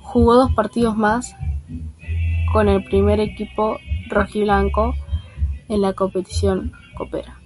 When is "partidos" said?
0.52-0.96